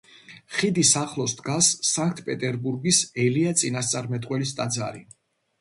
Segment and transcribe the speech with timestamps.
[0.59, 5.07] ხიდის ახლოს დგას სანქტ-პეტერბურგის ელია წინასწარმეტყველის ტაძარი.